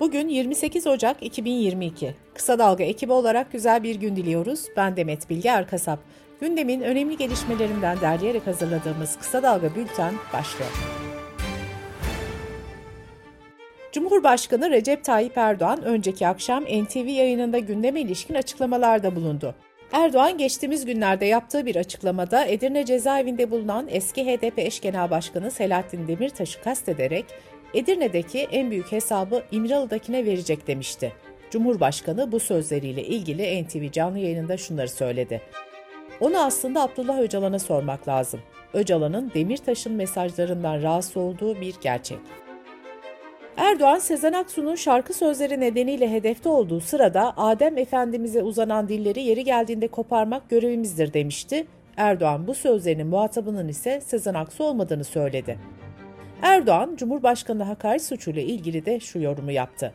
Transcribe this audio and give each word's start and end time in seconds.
Bugün 0.00 0.28
28 0.28 0.86
Ocak 0.86 1.22
2022. 1.22 2.14
Kısa 2.34 2.58
Dalga 2.58 2.84
ekibi 2.84 3.12
olarak 3.12 3.52
güzel 3.52 3.82
bir 3.82 3.94
gün 3.94 4.16
diliyoruz. 4.16 4.66
Ben 4.76 4.96
Demet 4.96 5.30
Bilge 5.30 5.48
Erkasap. 5.48 5.98
Gündemin 6.40 6.80
önemli 6.80 7.16
gelişmelerinden 7.16 8.00
derleyerek 8.00 8.46
hazırladığımız 8.46 9.18
Kısa 9.18 9.42
Dalga 9.42 9.74
Bülten 9.74 10.14
başlıyor. 10.32 10.70
Cumhurbaşkanı 13.92 14.70
Recep 14.70 15.04
Tayyip 15.04 15.38
Erdoğan 15.38 15.82
önceki 15.82 16.26
akşam 16.26 16.64
NTV 16.64 17.06
yayınında 17.06 17.58
gündeme 17.58 18.00
ilişkin 18.00 18.34
açıklamalarda 18.34 19.16
bulundu. 19.16 19.54
Erdoğan 19.92 20.38
geçtiğimiz 20.38 20.84
günlerde 20.84 21.26
yaptığı 21.26 21.66
bir 21.66 21.76
açıklamada 21.76 22.44
Edirne 22.44 22.84
cezaevinde 22.84 23.50
bulunan 23.50 23.86
eski 23.90 24.24
HDP 24.24 24.58
eş 24.58 24.80
genel 24.80 25.10
başkanı 25.10 25.50
Selahattin 25.50 26.08
Demirtaş'ı 26.08 26.62
kastederek 26.62 27.24
Edirne'deki 27.74 28.38
en 28.38 28.70
büyük 28.70 28.92
hesabı 28.92 29.42
İmralı'dakine 29.52 30.24
verecek 30.24 30.66
demişti. 30.66 31.12
Cumhurbaşkanı 31.50 32.32
bu 32.32 32.40
sözleriyle 32.40 33.04
ilgili 33.04 33.64
NTV 33.64 33.92
canlı 33.92 34.18
yayınında 34.18 34.56
şunları 34.56 34.88
söyledi. 34.88 35.40
Onu 36.20 36.38
aslında 36.38 36.82
Abdullah 36.82 37.18
Öcalan'a 37.18 37.58
sormak 37.58 38.08
lazım. 38.08 38.40
Öcalan'ın 38.72 39.30
Demirtaş'ın 39.34 39.92
mesajlarından 39.92 40.82
rahatsız 40.82 41.16
olduğu 41.16 41.60
bir 41.60 41.74
gerçek. 41.80 42.18
Erdoğan, 43.56 43.98
Sezen 43.98 44.32
Aksu'nun 44.32 44.74
şarkı 44.74 45.14
sözleri 45.14 45.60
nedeniyle 45.60 46.10
hedefte 46.12 46.48
olduğu 46.48 46.80
sırada 46.80 47.34
Adem 47.36 47.78
Efendimiz'e 47.78 48.42
uzanan 48.42 48.88
dilleri 48.88 49.22
yeri 49.22 49.44
geldiğinde 49.44 49.88
koparmak 49.88 50.50
görevimizdir 50.50 51.12
demişti. 51.12 51.66
Erdoğan 51.96 52.46
bu 52.46 52.54
sözlerinin 52.54 53.06
muhatabının 53.06 53.68
ise 53.68 54.00
Sezen 54.00 54.34
Aksu 54.34 54.64
olmadığını 54.64 55.04
söyledi. 55.04 55.58
Erdoğan, 56.42 56.96
Cumhurbaşkanı 56.96 57.62
hakaret 57.62 58.04
suçuyla 58.04 58.42
ilgili 58.42 58.86
de 58.86 59.00
şu 59.00 59.18
yorumu 59.18 59.50
yaptı. 59.50 59.92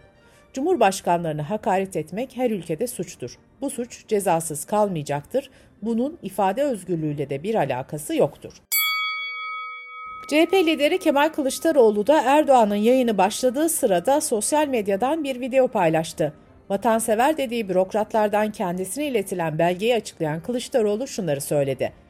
Cumhurbaşkanlarını 0.54 1.42
hakaret 1.42 1.96
etmek 1.96 2.38
her 2.38 2.52
ülkede 2.52 2.88
suçtur. 2.88 3.38
Bu 3.62 3.70
suç 3.70 4.08
cezasız 4.08 4.66
kalmayacaktır. 4.66 5.50
Bunun 5.82 6.18
ifade 6.24 6.64
özgürlüğüyle 6.64 7.30
de 7.30 7.44
bir 7.44 7.56
alakası 7.56 8.16
yoktur. 8.16 8.54
CHP 10.30 10.54
lideri 10.54 11.00
Kemal 11.00 11.30
Kılıçdaroğlu 11.30 12.08
da 12.08 12.22
Erdoğan'ın 12.22 12.76
yayını 12.76 13.18
başladığı 13.18 13.70
sırada 13.70 14.22
sosyal 14.22 14.68
medyadan 14.68 15.24
bir 15.24 15.40
video 15.40 15.68
paylaştı. 15.68 16.34
Vatansever 16.70 17.38
dediği 17.38 17.70
bürokratlardan 17.70 18.52
kendisine 18.52 19.08
iletilen 19.08 19.60
belgeyi 19.60 19.96
açıklayan 19.96 20.42
Kılıçdaroğlu 20.42 21.08
şunları 21.08 21.42
söyledi. 21.42 22.05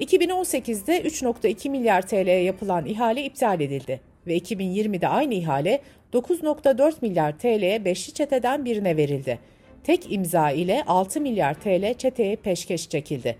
2018'de 0.00 1.02
3.2 1.02 1.70
milyar 1.70 2.02
TL'ye 2.06 2.42
yapılan 2.42 2.86
ihale 2.86 3.24
iptal 3.24 3.60
edildi 3.60 4.00
ve 4.26 4.38
2020'de 4.38 5.08
aynı 5.08 5.34
ihale 5.34 5.80
9.4 6.12 6.94
milyar 7.02 7.38
TL'ye 7.38 7.84
beşli 7.84 8.14
çeteden 8.14 8.64
birine 8.64 8.96
verildi. 8.96 9.38
Tek 9.84 10.12
imza 10.12 10.50
ile 10.50 10.82
6 10.86 11.20
milyar 11.20 11.54
TL 11.54 11.94
çeteye 11.94 12.36
peşkeş 12.36 12.88
çekildi. 12.88 13.36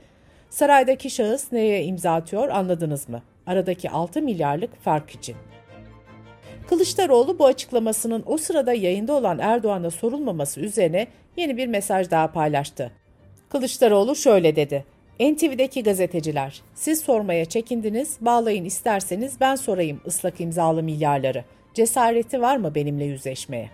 Saraydaki 0.51 1.11
şahıs 1.11 1.53
neye 1.53 1.85
imza 1.85 2.15
atıyor 2.15 2.49
anladınız 2.49 3.09
mı? 3.09 3.23
Aradaki 3.47 3.91
6 3.91 4.23
milyarlık 4.23 4.83
fark 4.83 5.11
için. 5.11 5.37
Kılıçdaroğlu 6.69 7.39
bu 7.39 7.47
açıklamasının 7.47 8.23
o 8.27 8.37
sırada 8.37 8.73
yayında 8.73 9.13
olan 9.13 9.39
Erdoğan'a 9.39 9.91
sorulmaması 9.91 10.61
üzerine 10.61 11.07
yeni 11.37 11.57
bir 11.57 11.67
mesaj 11.67 12.11
daha 12.11 12.33
paylaştı. 12.33 12.93
Kılıçdaroğlu 13.49 14.17
şöyle 14.17 14.57
dedi. 14.57 14.85
NTV'deki 15.31 15.83
gazeteciler, 15.83 16.63
siz 16.75 17.01
sormaya 17.01 17.45
çekindiniz, 17.45 18.17
bağlayın 18.21 18.65
isterseniz 18.65 19.41
ben 19.41 19.55
sorayım 19.55 20.01
ıslak 20.07 20.41
imzalı 20.41 20.83
milyarları. 20.83 21.45
Cesareti 21.75 22.41
var 22.41 22.57
mı 22.57 22.75
benimle 22.75 23.05
yüzleşmeye? 23.05 23.71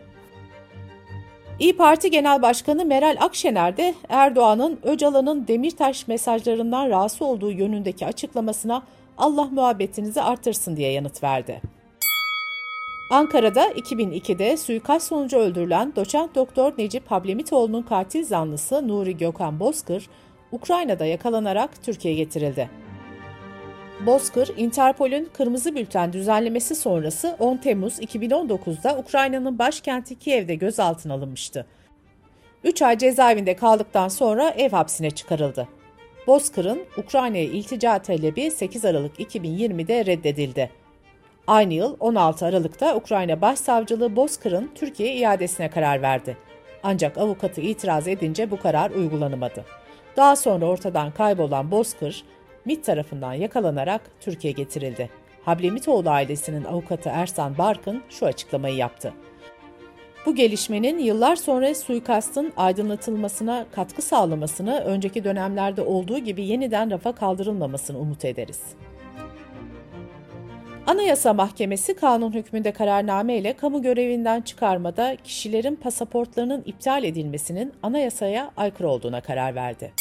İyi 1.59 1.77
Parti 1.77 2.11
Genel 2.11 2.43
Başkanı 2.43 2.85
Meral 2.85 3.17
Akşener 3.21 3.77
de 3.77 3.95
Erdoğan'ın 4.09 4.79
Öcalan'ın 4.83 5.49
Demirtaş 5.49 6.09
mesajlarından 6.09 6.91
rahatsız 6.91 7.23
olduğu 7.23 7.51
yönündeki 7.51 8.07
açıklamasına 8.07 8.83
Allah 9.19 9.45
muhabbetinizi 9.45 10.23
artırsın 10.23 10.77
diye 10.77 10.93
yanıt 10.93 11.23
verdi. 11.23 11.61
Ankara'da 13.11 13.69
2002'de 13.69 14.57
suikast 14.57 15.09
sonucu 15.09 15.37
öldürülen 15.37 15.93
doçent 15.97 16.35
doktor 16.35 16.73
Necip 16.79 17.11
Hablemitoğlu'nun 17.11 17.83
katil 17.83 18.25
zanlısı 18.25 18.89
Nuri 18.89 19.17
Gökhan 19.17 19.61
Bozkır, 19.61 20.09
Ukrayna'da 20.53 21.07
yakalanarak 21.07 21.83
Türkiye'ye 21.83 22.25
getirildi. 22.25 22.71
Bozkır, 24.07 24.51
Interpol'ün 24.57 25.29
kırmızı 25.33 25.75
bülten 25.75 26.13
düzenlemesi 26.13 26.75
sonrası 26.75 27.37
10 27.39 27.57
Temmuz 27.57 27.99
2019'da 27.99 28.99
Ukrayna'nın 28.99 29.59
başkenti 29.59 30.19
Kiev'de 30.19 30.55
gözaltına 30.55 31.15
alınmıştı. 31.15 31.67
3 32.65 32.83
ay 32.83 32.99
cezaevinde 32.99 33.57
kaldıktan 33.57 34.09
sonra 34.09 34.51
ev 34.51 34.71
hapsine 34.71 35.11
çıkarıldı. 35.11 35.69
Bozkır'ın 36.27 36.83
Ukrayna'ya 36.97 37.45
iltica 37.45 37.99
talebi 37.99 38.51
8 38.51 38.85
Aralık 38.85 39.21
2020'de 39.21 40.07
reddedildi. 40.07 40.71
Aynı 41.47 41.75
yıl 41.75 41.97
16 42.01 42.47
Aralık'ta 42.47 42.97
Ukrayna 42.97 43.41
Başsavcılığı 43.41 44.17
Bozkır'ın 44.17 44.71
Türkiye 44.75 45.15
iadesine 45.15 45.71
karar 45.71 46.03
verdi. 46.03 46.37
Ancak 46.83 47.19
avukatı 47.19 47.61
itiraz 47.61 48.09
edince 48.09 48.51
bu 48.51 48.61
karar 48.61 48.91
uygulanamadı. 48.91 49.65
Daha 50.19 50.37
sonra 50.37 50.67
ortadan 50.67 51.11
kaybolan 51.11 51.71
Bozkır, 51.71 52.25
MİT 52.65 52.85
tarafından 52.85 53.33
yakalanarak 53.33 54.01
Türkiye 54.21 54.53
getirildi. 54.53 55.11
Hablemitoğlu 55.45 56.11
ailesinin 56.11 56.65
avukatı 56.65 57.09
Ersan 57.09 57.59
Barkın 57.59 58.03
şu 58.09 58.27
açıklamayı 58.27 58.77
yaptı. 58.77 59.13
Bu 60.27 60.35
gelişmenin 60.35 60.99
yıllar 60.99 61.37
sonra 61.37 61.75
suikastın 61.75 62.53
aydınlatılmasına 62.57 63.67
katkı 63.73 64.03
sağlamasını 64.03 64.81
önceki 64.81 65.25
dönemlerde 65.25 65.83
olduğu 65.83 66.19
gibi 66.19 66.45
yeniden 66.45 66.91
rafa 66.91 67.15
kaldırılmamasını 67.15 67.99
umut 67.99 68.25
ederiz. 68.25 68.61
Anayasa 70.87 71.35
Mahkemesi 71.35 71.97
kanun 71.97 72.33
hükmünde 72.33 72.73
kararname 72.73 73.37
ile 73.37 73.53
kamu 73.53 73.83
görevinden 73.83 74.41
çıkarmada 74.41 75.17
kişilerin 75.25 75.77
pasaportlarının 75.77 76.63
iptal 76.67 77.05
edilmesinin 77.05 77.73
anayasaya 77.83 78.51
aykırı 78.57 78.89
olduğuna 78.89 79.21
karar 79.21 79.55
verdi. 79.55 79.93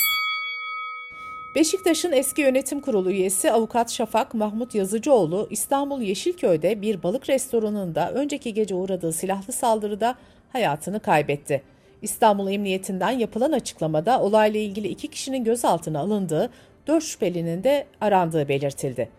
Beşiktaş'ın 1.57 2.11
eski 2.11 2.41
yönetim 2.41 2.79
kurulu 2.79 3.11
üyesi 3.11 3.51
avukat 3.51 3.91
Şafak 3.91 4.33
Mahmut 4.33 4.75
Yazıcıoğlu 4.75 5.47
İstanbul 5.49 6.01
Yeşilköy'de 6.01 6.81
bir 6.81 7.03
balık 7.03 7.29
restoranında 7.29 8.11
önceki 8.11 8.53
gece 8.53 8.75
uğradığı 8.75 9.13
silahlı 9.13 9.53
saldırıda 9.53 10.15
hayatını 10.53 10.99
kaybetti. 10.99 11.61
İstanbul 12.01 12.51
Emniyetinden 12.51 13.11
yapılan 13.11 13.51
açıklamada 13.51 14.21
olayla 14.21 14.59
ilgili 14.59 14.87
iki 14.87 15.07
kişinin 15.07 15.43
gözaltına 15.43 15.99
alındığı, 15.99 16.49
dört 16.87 17.03
şüphelinin 17.03 17.63
de 17.63 17.85
arandığı 18.01 18.47
belirtildi. 18.47 19.09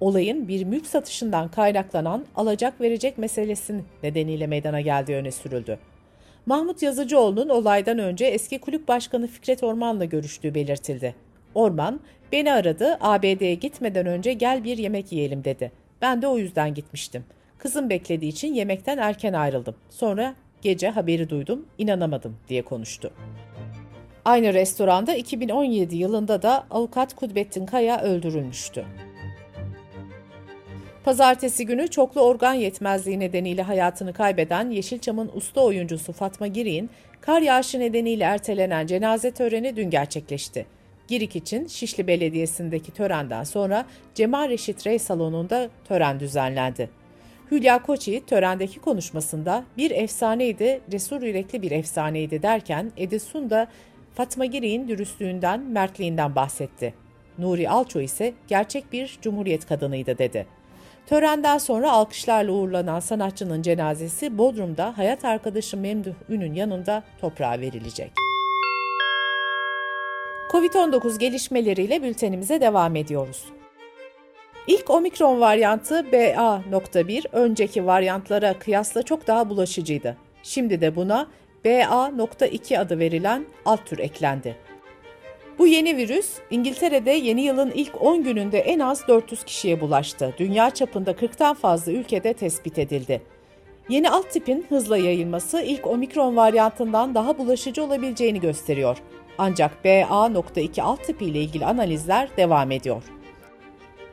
Olayın 0.00 0.48
bir 0.48 0.64
mülk 0.64 0.86
satışından 0.86 1.48
kaynaklanan 1.48 2.24
alacak 2.36 2.80
verecek 2.80 3.18
meselesi 3.18 3.80
nedeniyle 4.02 4.46
meydana 4.46 4.80
geldiği 4.80 5.16
öne 5.16 5.30
sürüldü. 5.30 5.78
Mahmut 6.46 6.82
Yazıcıoğlu'nun 6.82 7.48
olaydan 7.48 7.98
önce 7.98 8.24
eski 8.24 8.58
kulüp 8.58 8.88
başkanı 8.88 9.26
Fikret 9.26 9.62
Orman'la 9.62 10.04
görüştüğü 10.04 10.54
belirtildi. 10.54 11.31
Orman, 11.54 12.00
beni 12.32 12.52
aradı, 12.52 12.98
ABD'ye 13.00 13.54
gitmeden 13.54 14.06
önce 14.06 14.32
gel 14.32 14.64
bir 14.64 14.78
yemek 14.78 15.12
yiyelim 15.12 15.44
dedi. 15.44 15.72
Ben 16.02 16.22
de 16.22 16.26
o 16.26 16.38
yüzden 16.38 16.74
gitmiştim. 16.74 17.24
Kızım 17.58 17.90
beklediği 17.90 18.28
için 18.28 18.54
yemekten 18.54 18.98
erken 18.98 19.32
ayrıldım. 19.32 19.74
Sonra 19.90 20.34
gece 20.62 20.88
haberi 20.88 21.30
duydum, 21.30 21.66
inanamadım 21.78 22.36
diye 22.48 22.62
konuştu. 22.62 23.12
Aynı 24.24 24.54
restoranda 24.54 25.14
2017 25.14 25.96
yılında 25.96 26.42
da 26.42 26.66
avukat 26.70 27.14
Kudbettin 27.16 27.66
Kaya 27.66 28.02
öldürülmüştü. 28.02 28.84
Pazartesi 31.04 31.66
günü 31.66 31.88
çoklu 31.88 32.20
organ 32.20 32.54
yetmezliği 32.54 33.20
nedeniyle 33.20 33.62
hayatını 33.62 34.12
kaybeden 34.12 34.70
Yeşilçam'ın 34.70 35.30
usta 35.34 35.60
oyuncusu 35.60 36.12
Fatma 36.12 36.46
Girik'in 36.46 36.90
kar 37.20 37.42
yağışı 37.42 37.80
nedeniyle 37.80 38.24
ertelenen 38.24 38.86
cenaze 38.86 39.30
töreni 39.30 39.76
dün 39.76 39.90
gerçekleşti. 39.90 40.66
Girik 41.12 41.36
için 41.36 41.66
Şişli 41.66 42.06
Belediyesi'ndeki 42.06 42.92
törenden 42.92 43.44
sonra 43.44 43.86
Cemal 44.14 44.48
Reşit 44.48 44.86
Rey 44.86 44.98
Salonu'nda 44.98 45.68
tören 45.84 46.20
düzenlendi. 46.20 46.90
Hülya 47.50 47.82
Koçi 47.82 48.26
törendeki 48.26 48.80
konuşmasında 48.80 49.64
bir 49.76 49.90
efsaneydi, 49.90 50.80
cesur 50.90 51.22
yürekli 51.22 51.62
bir 51.62 51.70
efsaneydi 51.70 52.42
derken 52.42 52.92
Edison 52.96 53.50
da 53.50 53.66
Fatma 54.14 54.44
Girik'in 54.44 54.88
dürüstlüğünden, 54.88 55.60
mertliğinden 55.60 56.34
bahsetti. 56.34 56.94
Nuri 57.38 57.70
Alço 57.70 58.00
ise 58.00 58.34
gerçek 58.48 58.92
bir 58.92 59.18
cumhuriyet 59.22 59.66
kadınıydı 59.66 60.18
dedi. 60.18 60.46
Törenden 61.06 61.58
sonra 61.58 61.92
alkışlarla 61.92 62.52
uğurlanan 62.52 63.00
sanatçının 63.00 63.62
cenazesi 63.62 64.38
Bodrum'da 64.38 64.98
hayat 64.98 65.24
arkadaşı 65.24 65.76
Memduh 65.76 66.14
Ün'ün 66.28 66.54
yanında 66.54 67.02
toprağa 67.20 67.60
verilecek. 67.60 68.31
Covid-19 70.52 71.18
gelişmeleriyle 71.18 72.02
bültenimize 72.02 72.60
devam 72.60 72.96
ediyoruz. 72.96 73.44
İlk 74.66 74.90
omikron 74.90 75.40
varyantı 75.40 76.12
BA.1 76.12 77.24
önceki 77.32 77.86
varyantlara 77.86 78.58
kıyasla 78.58 79.02
çok 79.02 79.26
daha 79.26 79.50
bulaşıcıydı. 79.50 80.16
Şimdi 80.42 80.80
de 80.80 80.96
buna 80.96 81.26
BA.2 81.64 82.78
adı 82.78 82.98
verilen 82.98 83.46
alt 83.64 83.86
tür 83.86 83.98
eklendi. 83.98 84.56
Bu 85.58 85.66
yeni 85.66 85.96
virüs 85.96 86.38
İngiltere'de 86.50 87.10
yeni 87.10 87.42
yılın 87.42 87.70
ilk 87.70 88.02
10 88.02 88.22
gününde 88.22 88.58
en 88.58 88.78
az 88.78 89.08
400 89.08 89.44
kişiye 89.44 89.80
bulaştı. 89.80 90.34
Dünya 90.38 90.70
çapında 90.70 91.10
40'tan 91.12 91.54
fazla 91.54 91.92
ülkede 91.92 92.32
tespit 92.32 92.78
edildi. 92.78 93.22
Yeni 93.88 94.10
alt 94.10 94.30
tipin 94.30 94.66
hızla 94.68 94.96
yayılması 94.98 95.62
ilk 95.62 95.86
omikron 95.86 96.36
varyantından 96.36 97.14
daha 97.14 97.38
bulaşıcı 97.38 97.84
olabileceğini 97.84 98.40
gösteriyor. 98.40 98.98
Ancak 99.38 99.84
BA.2 99.84 100.82
alt 100.82 101.04
tipi 101.04 101.24
ile 101.24 101.40
ilgili 101.40 101.66
analizler 101.66 102.28
devam 102.36 102.70
ediyor. 102.70 103.02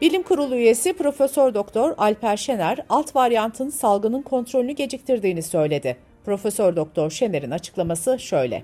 Bilim 0.01 0.23
Kurulu 0.23 0.55
üyesi 0.55 0.93
Profesör 0.93 1.53
Doktor 1.53 1.93
Alper 1.97 2.37
Şener, 2.37 2.79
alt 2.89 3.15
varyantın 3.15 3.69
salgının 3.69 4.21
kontrolünü 4.21 4.71
geciktirdiğini 4.71 5.43
söyledi. 5.43 5.97
Profesör 6.25 6.75
Doktor 6.75 7.09
Şener'in 7.09 7.51
açıklaması 7.51 8.19
şöyle: 8.19 8.63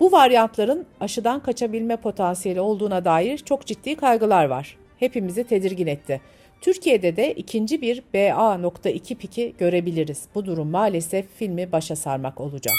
Bu 0.00 0.12
varyantların 0.12 0.86
aşıdan 1.00 1.40
kaçabilme 1.40 1.96
potansiyeli 1.96 2.60
olduğuna 2.60 3.04
dair 3.04 3.38
çok 3.38 3.66
ciddi 3.66 3.94
kaygılar 3.94 4.44
var. 4.44 4.76
Hepimizi 4.98 5.44
tedirgin 5.44 5.86
etti. 5.86 6.20
Türkiye'de 6.60 7.16
de 7.16 7.32
ikinci 7.32 7.82
bir 7.82 8.02
BA.2 8.14 9.14
piki 9.14 9.54
görebiliriz. 9.58 10.24
Bu 10.34 10.46
durum 10.46 10.70
maalesef 10.70 11.26
filmi 11.36 11.72
başa 11.72 11.96
sarmak 11.96 12.40
olacak. 12.40 12.74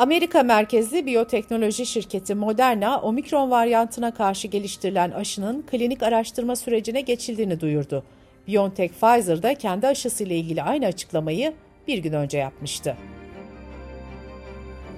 Amerika 0.00 0.42
merkezli 0.42 1.06
biyoteknoloji 1.06 1.86
şirketi 1.86 2.34
Moderna, 2.34 3.00
omikron 3.00 3.50
varyantına 3.50 4.14
karşı 4.14 4.48
geliştirilen 4.48 5.10
aşının 5.10 5.62
klinik 5.70 6.02
araştırma 6.02 6.56
sürecine 6.56 7.00
geçildiğini 7.00 7.60
duyurdu. 7.60 8.04
BioNTech 8.48 8.92
Pfizer 8.92 9.42
da 9.42 9.54
kendi 9.54 9.86
aşısıyla 9.86 10.36
ilgili 10.36 10.62
aynı 10.62 10.86
açıklamayı 10.86 11.52
bir 11.88 11.98
gün 11.98 12.12
önce 12.12 12.38
yapmıştı. 12.38 12.96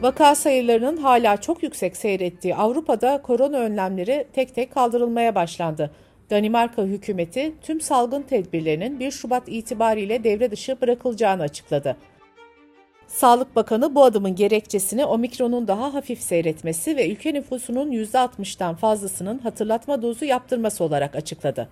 Vaka 0.02 0.34
sayılarının 0.34 0.96
hala 0.96 1.36
çok 1.36 1.62
yüksek 1.62 1.96
seyrettiği 1.96 2.54
Avrupa'da 2.54 3.22
korona 3.22 3.58
önlemleri 3.58 4.26
tek 4.32 4.54
tek 4.54 4.74
kaldırılmaya 4.74 5.34
başlandı. 5.34 5.90
Danimarka 6.30 6.82
hükümeti 6.82 7.52
tüm 7.62 7.80
salgın 7.80 8.22
tedbirlerinin 8.22 9.00
1 9.00 9.10
Şubat 9.10 9.42
itibariyle 9.46 10.24
devre 10.24 10.50
dışı 10.50 10.80
bırakılacağını 10.80 11.42
açıkladı. 11.42 11.96
Sağlık 13.08 13.56
Bakanı 13.56 13.94
bu 13.94 14.04
adımın 14.04 14.34
gerekçesini 14.34 15.04
omikronun 15.04 15.68
daha 15.68 15.94
hafif 15.94 16.22
seyretmesi 16.22 16.96
ve 16.96 17.10
ülke 17.10 17.34
nüfusunun 17.34 17.92
%60'dan 17.92 18.74
fazlasının 18.74 19.38
hatırlatma 19.38 20.02
dozu 20.02 20.24
yaptırması 20.24 20.84
olarak 20.84 21.16
açıkladı. 21.16 21.68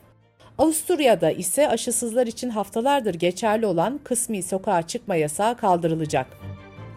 Avusturya'da 0.59 1.31
ise 1.31 1.69
aşısızlar 1.69 2.27
için 2.27 2.51
haftalardır 2.51 3.15
geçerli 3.15 3.67
olan 3.67 4.01
kısmi 4.05 4.43
sokağa 4.43 4.83
çıkma 4.83 5.17
yasağı 5.17 5.57
kaldırılacak. 5.57 6.27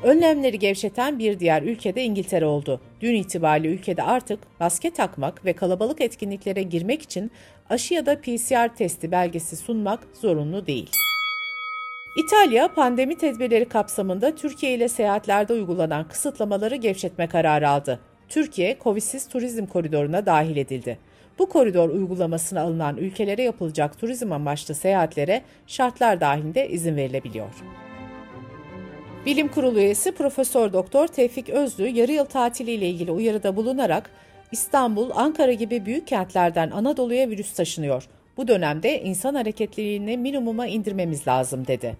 Önlemleri 0.03 0.59
gevşeten 0.59 1.19
bir 1.19 1.39
diğer 1.39 1.61
ülkede 1.61 2.03
İngiltere 2.03 2.45
oldu. 2.45 2.81
Dün 3.01 3.15
itibariyle 3.15 3.67
ülkede 3.67 4.03
artık 4.03 4.39
maske 4.59 4.89
takmak 4.89 5.45
ve 5.45 5.53
kalabalık 5.53 6.01
etkinliklere 6.01 6.63
girmek 6.63 7.01
için 7.01 7.31
aşı 7.69 7.93
ya 7.93 8.05
da 8.05 8.21
PCR 8.21 8.75
testi 8.75 9.11
belgesi 9.11 9.57
sunmak 9.57 10.07
zorunlu 10.21 10.67
değil. 10.67 10.89
İtalya, 12.15 12.73
pandemi 12.73 13.17
tedbirleri 13.17 13.65
kapsamında 13.65 14.35
Türkiye 14.35 14.73
ile 14.73 14.87
seyahatlerde 14.87 15.53
uygulanan 15.53 16.07
kısıtlamaları 16.07 16.75
gevşetme 16.75 17.27
kararı 17.27 17.69
aldı. 17.69 17.99
Türkiye, 18.29 18.77
Covidsiz 18.83 19.27
turizm 19.27 19.65
koridoruna 19.65 20.25
dahil 20.25 20.57
edildi. 20.57 20.97
Bu 21.39 21.49
koridor 21.49 21.89
uygulamasına 21.89 22.61
alınan 22.61 22.97
ülkelere 22.97 23.41
yapılacak 23.41 23.99
turizm 23.99 24.31
amaçlı 24.31 24.75
seyahatlere 24.75 25.41
şartlar 25.67 26.21
dahilinde 26.21 26.69
izin 26.69 26.95
verilebiliyor. 26.95 27.49
Bilim 29.25 29.47
Kurulu 29.47 29.79
üyesi 29.79 30.11
Profesör 30.11 30.73
Doktor 30.73 31.07
Tevfik 31.07 31.49
Özlü 31.49 31.87
yarı 31.87 32.11
yıl 32.11 32.25
tatiliyle 32.25 32.89
ilgili 32.89 33.11
uyarıda 33.11 33.55
bulunarak 33.55 34.09
İstanbul, 34.51 35.09
Ankara 35.13 35.53
gibi 35.53 35.85
büyük 35.85 36.07
kentlerden 36.07 36.71
Anadolu'ya 36.71 37.29
virüs 37.29 37.53
taşınıyor. 37.53 38.07
Bu 38.37 38.47
dönemde 38.47 39.01
insan 39.01 39.35
hareketliliğini 39.35 40.17
minimuma 40.17 40.67
indirmemiz 40.67 41.27
lazım 41.27 41.67
dedi. 41.67 41.95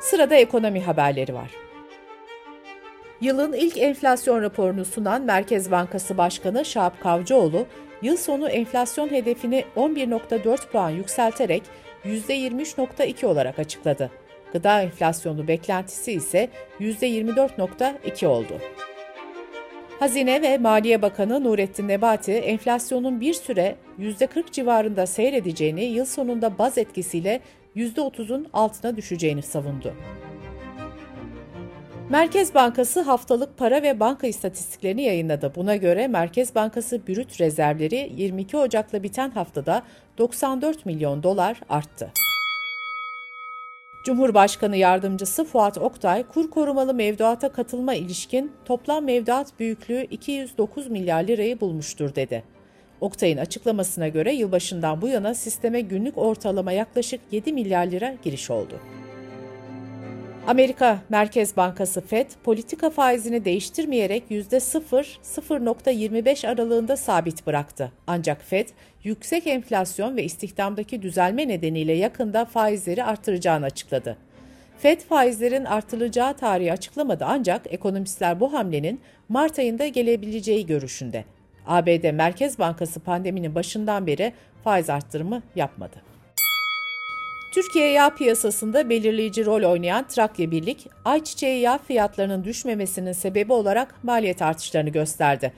Sırada 0.00 0.34
ekonomi 0.34 0.82
haberleri 0.82 1.34
var. 1.34 1.50
Yılın 3.20 3.52
ilk 3.52 3.78
enflasyon 3.78 4.42
raporunu 4.42 4.84
sunan 4.84 5.22
Merkez 5.22 5.70
Bankası 5.70 6.18
Başkanı 6.18 6.64
Şahap 6.64 7.00
Kavcıoğlu, 7.00 7.66
yıl 8.02 8.16
sonu 8.16 8.48
enflasyon 8.48 9.08
hedefini 9.10 9.64
11.4 9.76 10.68
puan 10.70 10.90
yükselterek 10.90 11.62
%23.2 12.04 13.26
olarak 13.26 13.58
açıkladı. 13.58 14.10
Gıda 14.52 14.82
enflasyonu 14.82 15.48
beklentisi 15.48 16.12
ise 16.12 16.48
%24.2 16.80 18.26
oldu. 18.26 18.60
Hazine 19.98 20.42
ve 20.42 20.58
Maliye 20.58 21.02
Bakanı 21.02 21.44
Nurettin 21.44 21.88
Nebati, 21.88 22.32
enflasyonun 22.32 23.20
bir 23.20 23.34
süre 23.34 23.76
%40 23.98 24.52
civarında 24.52 25.06
seyredeceğini, 25.06 25.84
yıl 25.84 26.04
sonunda 26.04 26.58
baz 26.58 26.78
etkisiyle 26.78 27.40
%30'un 27.76 28.46
altına 28.52 28.96
düşeceğini 28.96 29.42
savundu. 29.42 29.94
Merkez 32.10 32.54
Bankası 32.54 33.00
haftalık 33.00 33.58
para 33.58 33.82
ve 33.82 34.00
banka 34.00 34.26
istatistiklerini 34.26 35.02
yayınladı. 35.02 35.52
Buna 35.56 35.76
göre 35.76 36.08
Merkez 36.08 36.54
Bankası 36.54 37.06
brüt 37.06 37.40
rezervleri 37.40 38.12
22 38.16 38.56
Ocak'la 38.56 39.02
biten 39.02 39.30
haftada 39.30 39.82
94 40.18 40.86
milyon 40.86 41.22
dolar 41.22 41.60
arttı. 41.68 42.12
Cumhurbaşkanı 44.06 44.76
Yardımcısı 44.76 45.44
Fuat 45.44 45.78
Oktay, 45.78 46.22
kur 46.22 46.50
korumalı 46.50 46.94
mevduata 46.94 47.48
katılma 47.48 47.94
ilişkin 47.94 48.52
toplam 48.64 49.04
mevduat 49.04 49.60
büyüklüğü 49.60 50.02
209 50.10 50.88
milyar 50.90 51.22
lirayı 51.22 51.60
bulmuştur 51.60 52.14
dedi. 52.14 52.42
Oktay'ın 53.00 53.36
açıklamasına 53.36 54.08
göre 54.08 54.32
yılbaşından 54.32 55.02
bu 55.02 55.08
yana 55.08 55.34
sisteme 55.34 55.80
günlük 55.80 56.18
ortalama 56.18 56.72
yaklaşık 56.72 57.20
7 57.30 57.52
milyar 57.52 57.86
lira 57.86 58.14
giriş 58.22 58.50
oldu. 58.50 58.80
Amerika 60.46 60.98
Merkez 61.08 61.56
Bankası 61.56 62.00
Fed 62.00 62.30
politika 62.44 62.90
faizini 62.90 63.44
değiştirmeyerek 63.44 64.24
%0-0.25 64.30 66.48
aralığında 66.48 66.96
sabit 66.96 67.46
bıraktı. 67.46 67.92
Ancak 68.06 68.42
Fed 68.42 68.68
yüksek 69.04 69.46
enflasyon 69.46 70.16
ve 70.16 70.24
istihdamdaki 70.24 71.02
düzelme 71.02 71.48
nedeniyle 71.48 71.92
yakında 71.92 72.44
faizleri 72.44 73.04
artıracağını 73.04 73.64
açıkladı. 73.64 74.16
Fed 74.78 75.00
faizlerin 75.00 75.64
artırılacağı 75.64 76.36
tarihi 76.36 76.72
açıklamadı 76.72 77.24
ancak 77.28 77.72
ekonomistler 77.72 78.40
bu 78.40 78.52
hamlenin 78.52 79.00
Mart 79.28 79.58
ayında 79.58 79.86
gelebileceği 79.86 80.66
görüşünde. 80.66 81.24
ABD 81.66 82.12
Merkez 82.12 82.58
Bankası 82.58 83.00
pandeminin 83.00 83.54
başından 83.54 84.06
beri 84.06 84.32
faiz 84.64 84.90
arttırımı 84.90 85.42
yapmadı. 85.56 86.05
Türkiye 87.56 87.90
yağ 87.90 88.14
piyasasında 88.14 88.88
belirleyici 88.88 89.46
rol 89.46 89.62
oynayan 89.62 90.06
Trakya 90.08 90.50
Birlik, 90.50 90.88
ayçiçeği 91.04 91.60
yağ 91.60 91.78
fiyatlarının 91.78 92.44
düşmemesinin 92.44 93.12
sebebi 93.12 93.52
olarak 93.52 94.04
maliyet 94.04 94.42
artışlarını 94.42 94.90
gösterdi. 94.90 95.52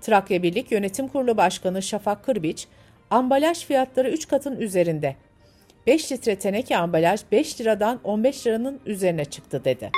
Trakya 0.00 0.42
Birlik 0.42 0.72
Yönetim 0.72 1.08
Kurulu 1.08 1.36
Başkanı 1.36 1.82
Şafak 1.82 2.24
Kırbiç, 2.24 2.66
ambalaj 3.10 3.64
fiyatları 3.66 4.10
3 4.10 4.28
katın 4.28 4.56
üzerinde. 4.56 5.16
5 5.86 6.12
litre 6.12 6.36
teneke 6.36 6.76
ambalaj 6.76 7.20
5 7.32 7.60
liradan 7.60 8.00
15 8.04 8.46
liranın 8.46 8.80
üzerine 8.86 9.24
çıktı 9.24 9.64
dedi. 9.64 9.90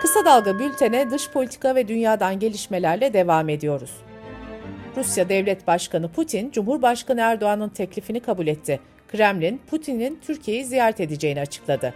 Kısa 0.00 0.24
Dalga 0.24 0.58
Bülten'e 0.58 1.10
dış 1.10 1.30
politika 1.30 1.74
ve 1.74 1.88
dünyadan 1.88 2.38
gelişmelerle 2.38 3.12
devam 3.12 3.48
ediyoruz. 3.48 3.92
Rusya 4.96 5.28
Devlet 5.28 5.66
Başkanı 5.66 6.12
Putin, 6.12 6.50
Cumhurbaşkanı 6.50 7.20
Erdoğan'ın 7.20 7.68
teklifini 7.68 8.20
kabul 8.20 8.46
etti. 8.46 8.80
Kremlin, 9.08 9.60
Putin'in 9.70 10.18
Türkiye'yi 10.26 10.64
ziyaret 10.64 11.00
edeceğini 11.00 11.40
açıkladı. 11.40 11.94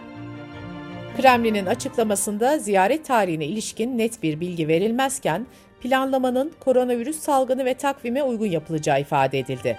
Kremlin'in 1.17 1.67
açıklamasında 1.67 2.59
ziyaret 2.59 3.05
tarihine 3.05 3.47
ilişkin 3.47 3.99
net 3.99 4.23
bir 4.23 4.41
bilgi 4.41 4.69
verilmezken, 4.69 5.47
planlamanın 5.81 6.53
koronavirüs 6.61 7.19
salgını 7.19 7.65
ve 7.65 7.75
takvime 7.75 8.23
uygun 8.23 8.47
yapılacağı 8.47 9.01
ifade 9.01 9.39
edildi. 9.39 9.79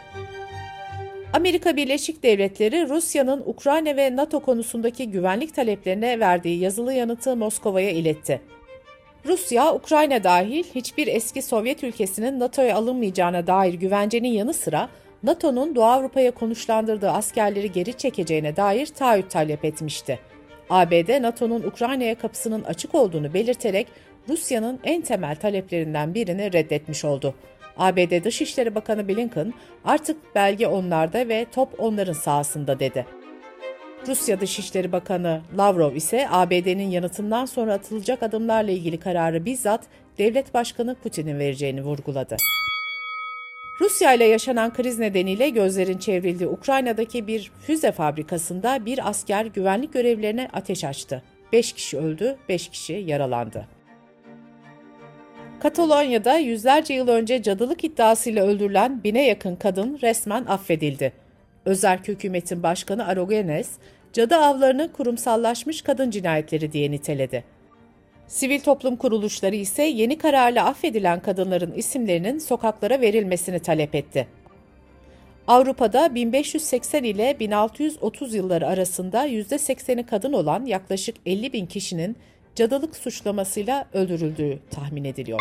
Amerika 1.34 1.76
Birleşik 1.76 2.24
Devletleri, 2.24 2.90
Rusya'nın 2.90 3.44
Ukrayna 3.46 3.96
ve 3.96 4.16
NATO 4.16 4.40
konusundaki 4.40 5.12
güvenlik 5.12 5.56
taleplerine 5.56 6.20
verdiği 6.20 6.60
yazılı 6.60 6.94
yanıtı 6.94 7.36
Moskova'ya 7.36 7.90
iletti. 7.90 8.42
Rusya, 9.26 9.74
Ukrayna 9.74 10.24
dahil 10.24 10.64
hiçbir 10.76 11.08
eski 11.08 11.42
Sovyet 11.42 11.84
ülkesinin 11.84 12.40
NATO'ya 12.40 12.76
alınmayacağına 12.76 13.48
dair 13.48 13.74
güvencenin 13.74 14.32
yanı 14.32 14.54
sıra 14.54 14.90
NATO'nun 15.24 15.76
Doğu 15.76 15.84
Avrupa'ya 15.84 16.32
konuşlandırdığı 16.32 17.10
askerleri 17.10 17.72
geri 17.72 17.94
çekeceğine 17.94 18.56
dair 18.56 18.86
taahhüt 18.86 19.30
talep 19.30 19.66
etmişti. 19.66 20.20
ABD, 20.70 21.22
NATO'nun 21.22 21.64
Ukrayna'ya 21.64 22.16
kapısının 22.16 22.64
açık 22.64 22.96
olduğunu 22.96 23.34
belirterek 23.34 23.88
Rusya'nın 24.30 24.80
en 24.84 25.02
temel 25.02 25.36
taleplerinden 25.36 26.14
birini 26.14 26.54
reddetmiş 26.54 27.06
oldu. 27.06 27.36
ABD 27.78 28.24
Dışişleri 28.24 28.76
Bakanı 28.76 29.08
Blinken 29.08 29.54
artık 29.86 30.36
belge 30.36 30.68
onlarda 30.68 31.28
ve 31.28 31.46
top 31.52 31.80
onların 31.80 32.14
sahasında 32.14 32.80
dedi. 32.80 33.06
Rusya 34.08 34.40
Dışişleri 34.40 34.92
Bakanı 34.92 35.42
Lavrov 35.58 35.96
ise 35.96 36.28
ABD'nin 36.30 36.90
yanıtından 36.92 37.46
sonra 37.46 37.74
atılacak 37.74 38.24
adımlarla 38.24 38.72
ilgili 38.72 39.00
kararı 39.00 39.46
bizzat 39.46 39.82
devlet 40.18 40.54
başkanı 40.54 40.96
Putin'in 40.96 41.40
vereceğini 41.40 41.84
vurguladı. 41.84 42.38
Rusya 43.82 44.14
ile 44.14 44.26
yaşanan 44.26 44.74
kriz 44.74 45.00
nedeniyle 45.00 45.50
gözlerin 45.50 45.98
çevrildiği 45.98 46.50
Ukrayna'daki 46.50 47.28
bir 47.28 47.52
füze 47.62 47.92
fabrikasında 47.92 48.86
bir 48.86 49.10
asker 49.10 49.46
güvenlik 49.46 49.94
görevlerine 49.94 50.50
ateş 50.54 50.84
açtı. 50.84 51.24
5 51.54 51.74
kişi 51.74 51.98
öldü, 51.98 52.38
5 52.50 52.68
kişi 52.70 52.94
yaralandı. 52.94 53.68
Katalonya'da 55.60 56.38
yüzlerce 56.38 56.94
yıl 56.94 57.08
önce 57.08 57.44
cadılık 57.44 57.84
iddiasıyla 57.84 58.46
öldürülen 58.46 59.04
bine 59.04 59.28
yakın 59.28 59.56
kadın 59.56 60.00
resmen 60.02 60.46
affedildi. 60.46 61.14
Özerk 61.66 62.08
hükümetin 62.08 62.64
başkanı 62.64 63.08
Aragones, 63.08 63.70
cadı 64.14 64.36
avlarını 64.36 64.92
kurumsallaşmış 64.92 65.82
kadın 65.82 66.10
cinayetleri 66.10 66.72
diye 66.72 66.92
niteledi. 66.92 67.44
Sivil 68.28 68.60
toplum 68.60 68.96
kuruluşları 68.96 69.56
ise 69.56 69.84
yeni 69.84 70.18
kararla 70.18 70.66
affedilen 70.66 71.20
kadınların 71.20 71.74
isimlerinin 71.74 72.40
sokaklara 72.40 73.02
verilmesini 73.02 73.60
talep 73.60 73.96
etti. 73.96 74.28
Avrupa'da 75.48 76.16
1580 76.16 77.04
ile 77.04 77.40
1630 77.40 78.34
yılları 78.34 78.68
arasında 78.68 79.28
%80'i 79.28 80.06
kadın 80.06 80.34
olan 80.34 80.66
yaklaşık 80.66 81.16
50 81.26 81.54
bin 81.54 81.66
kişinin 81.66 82.16
cadılık 82.56 82.96
suçlamasıyla 82.96 83.86
öldürüldüğü 83.94 84.60
tahmin 84.72 85.04
ediliyor. 85.04 85.40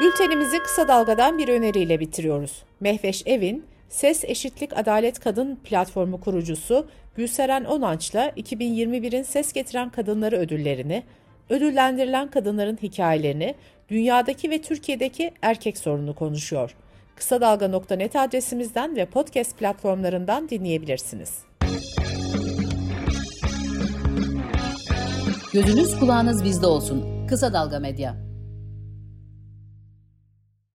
Bültenimizi 0.00 0.58
kısa 0.58 0.88
dalgadan 0.88 1.38
bir 1.38 1.48
öneriyle 1.48 2.00
bitiriyoruz. 2.00 2.62
Mehveş 2.80 3.22
Evin, 3.26 3.64
Ses 3.88 4.24
Eşitlik 4.24 4.76
Adalet 4.76 5.20
Kadın 5.20 5.56
platformu 5.64 6.20
kurucusu 6.20 6.86
Gülseren 7.16 7.64
Onanç'la 7.64 8.28
2021'in 8.28 9.22
Ses 9.22 9.52
Getiren 9.52 9.90
Kadınları 9.90 10.36
ödüllerini, 10.36 11.02
ödüllendirilen 11.50 12.30
kadınların 12.30 12.78
hikayelerini, 12.82 13.54
dünyadaki 13.88 14.50
ve 14.50 14.62
Türkiye'deki 14.62 15.30
erkek 15.42 15.78
sorunu 15.78 16.14
konuşuyor. 16.14 16.76
Kısa 17.16 17.40
Dalga.net 17.40 18.16
adresimizden 18.16 18.96
ve 18.96 19.06
podcast 19.06 19.58
platformlarından 19.58 20.48
dinleyebilirsiniz. 20.48 21.38
Gözünüz 25.52 25.98
kulağınız 25.98 26.44
bizde 26.44 26.66
olsun. 26.66 27.26
Kısa 27.28 27.52
Dalga 27.52 27.78
Medya. 27.78 28.31